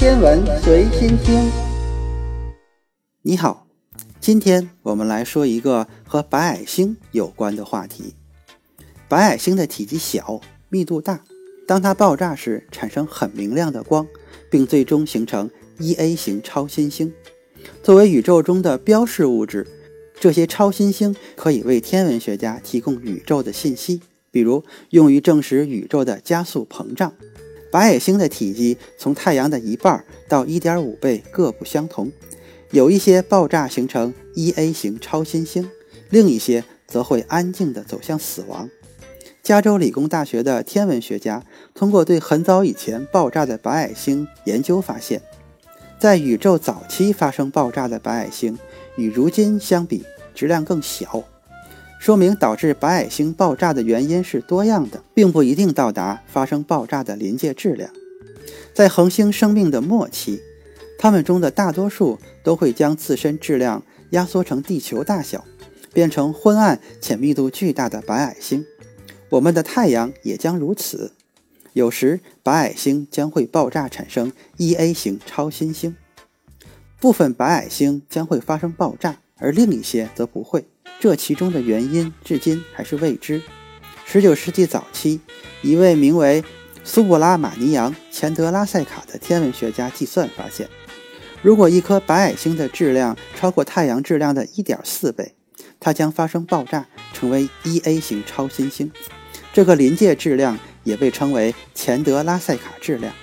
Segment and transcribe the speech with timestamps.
[0.00, 1.52] 天文随心听。
[3.20, 3.66] 你好，
[4.18, 8.14] 今天我们来说一个和白矮星有关的话题。
[9.10, 10.40] 白矮星的体积小，
[10.70, 11.22] 密度大，
[11.66, 14.06] 当它爆炸时产生很明亮的光，
[14.50, 15.50] 并最终形成
[15.80, 17.12] 1A 型超新星。
[17.82, 19.66] 作为宇宙中的标示物质，
[20.18, 27.12] 这些超新星可以为天文学家提供宇宙的信息，比如用于证实宇宙的加速膨胀。
[27.70, 32.10] 白矮星的体积从太阳的一半到一点五倍各不相同，
[32.70, 35.70] 有一些爆炸形成 1A 型超新星，
[36.08, 38.68] 另一些则会安静地走向死亡。
[39.42, 45.22] 加州理工大学的天文学家通过对很早以前爆炸的白矮星研究发现，
[45.98, 48.58] 在宇宙早期发生爆炸的白矮星
[48.96, 51.24] 与如今相比质量更小。
[52.00, 57.90] 说明导致白矮星爆炸的原因是多样的，并不一定到达发生爆炸的临界质量。
[58.72, 60.40] 在恒星生命的末期，
[60.98, 65.44] 它们中的大多数都会将自身质量压缩成地球大小，
[65.92, 68.64] 变成昏暗且密度巨大的白矮星。
[69.28, 71.12] 我们的太阳也将如此。
[71.74, 75.94] 有时，白矮星将会爆炸产生 1A 型超新星。
[76.98, 80.64] 部分白矮星将会发生爆炸，而另一些则不会。
[81.00, 83.42] 这其中的原因至今还是未知。
[84.06, 85.18] 19世纪早期，
[85.62, 86.44] 一位名为
[86.84, 90.68] 苏布拉马尼扬·钱德拉塞卡的天文学家计算发现，
[91.40, 95.34] 如果一颗白矮星的质量超过太阳质量的1.4倍，
[95.80, 98.92] 它将发生爆炸，成为 1A 型超新星。
[99.54, 103.14] 这个临界质量也被称为钱德拉塞卡质量。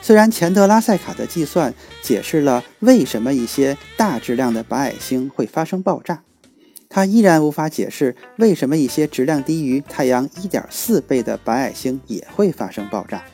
[0.00, 6.22] 虽然钱德拉塞卡的计算解释了为什么一些大质量的白矮星会发生爆炸。
[6.92, 13.24] 它依然无法解释为什么一些质量低于太阳1.4倍的白矮星也会发生爆炸。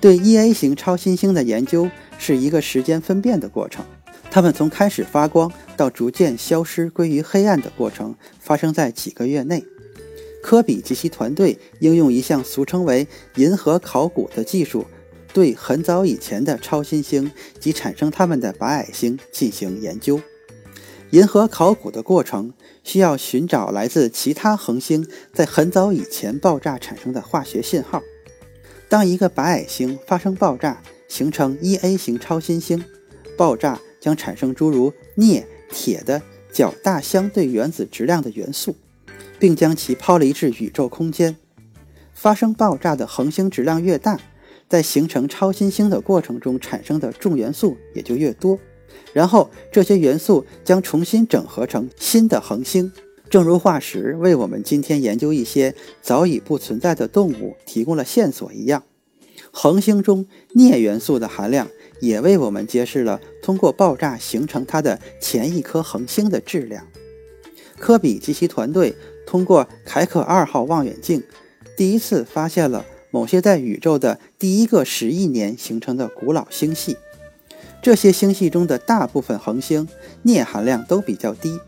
[0.00, 3.84] 对 1A 型超新星的研究是一个时间分辨的过程，
[4.30, 9.62] 它们从开始发光到逐渐消失归于黑暗的过程发生在几个月内。
[10.42, 14.86] 科比及其团队应用一项俗称为“银河考古”的技术，
[15.34, 20.18] 对很早以前的超新星及产生它们的白矮星进行研究。
[21.10, 22.52] 银河考古的过程
[22.82, 28.02] 需要寻找来自其他恒星在很早以前爆炸产生的化学信号。
[28.88, 32.84] 当一个白矮星发生爆炸，形成 1A 型超新星，
[33.36, 36.20] 爆炸将产生诸如镍、铁的
[36.52, 38.74] 较大相对原子质量的元素，
[39.38, 41.36] 并将其抛离至宇宙空间。
[42.12, 44.18] 发生爆炸的恒星质量越大，
[44.68, 48.58] 在形成超新星的过程中产生的重元素也就越多。
[49.12, 52.92] 然后，这些元素将重新整合成新的恒星，
[53.30, 58.82] 正如化石为我们今天研究一些早已不存在的动物提供了线索一样。
[59.50, 61.68] 恒星中镍元素的含量
[62.00, 66.86] 也为我们揭示了通过爆炸形成它的前一颗恒星的质量。
[67.78, 68.94] 科比及其团队
[69.26, 71.22] 通过凯可二号望远镜，
[71.76, 76.96] 第一次发现了某些在宇宙的第一个十亿年形成的古老星系。
[77.82, 79.88] 这些星系中的大部分恒星
[80.22, 81.60] 镍含量都比较低，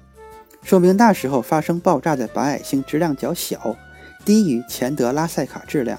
[0.62, 3.76] 说明那时候发生爆炸的白矮星质量较小，
[4.24, 5.98] 低于钱德拉塞卡质量，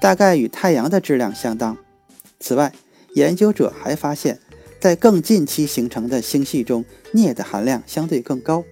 [0.00, 1.76] 大概与太阳的质量相当。
[2.38, 2.72] 此外，
[3.14, 4.38] 研究者还发现，
[4.78, 8.64] 在更近期形成的星系中，镍的含量相对更高，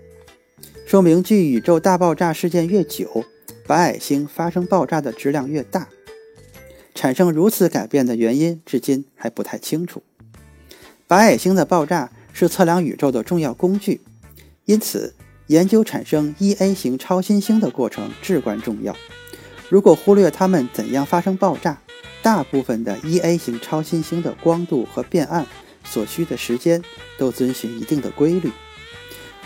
[0.87, 3.25] 说明距宇宙大爆炸事件越久，
[3.67, 5.89] 白矮星发生爆炸的质量越大。
[6.95, 10.03] 产生如此改变的原因至今还不太清楚。
[11.11, 14.01] 白矮星的爆炸是测量宇宙的重要工具，
[14.65, 15.13] 因此
[15.49, 18.95] 研究产生 1A 型超新星的过程至关重要。
[19.69, 21.83] 如果忽略它们怎样发生爆炸，
[22.23, 25.45] 大部分的 1A 型超新星的光度和变暗
[25.83, 26.81] 所需的时间
[27.19, 28.53] 都遵循一定的规律。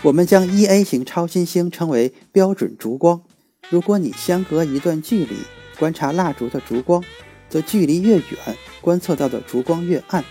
[0.03, 3.23] 我们将 1A 型超新星称为标准烛光。
[3.71, 5.35] 如果你相隔一段距离
[5.79, 7.03] 观察蜡烛的烛光，
[7.49, 10.23] 则距离越远，观测到的烛光越暗。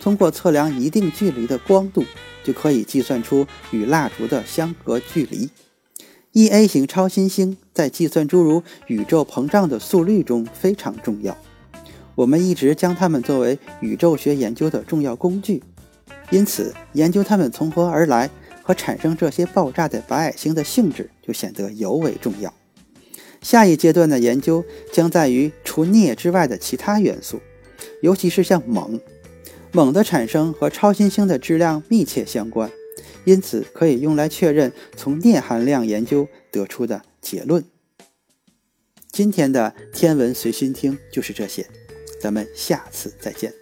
[0.00, 2.04] 通过测量一定距离的光度，
[2.42, 5.50] 就可以计算出与蜡烛的相隔距离。
[6.32, 11.36] E A 型超新星在计算诸如宇宙膨胀的速率中非常重要。
[12.14, 15.62] 我们一直将它们作为宇宙学研究的重要工具，
[16.30, 18.30] 因此研究它们从何而来
[18.62, 22.52] 和产生这些爆炸的白矮星的性质就显得尤为重要。
[23.42, 27.40] 下一阶段的研究将在于除镍之外的其他元素，
[28.02, 29.00] 尤其是像锰。
[29.72, 32.70] 锰的产生和超新星的质量密切相关，
[33.24, 37.64] 因此可以用来确认从镍含量研究得出的结论。
[39.12, 41.66] 今天的天文随心听就是这些，
[42.20, 43.52] 咱们下次再见。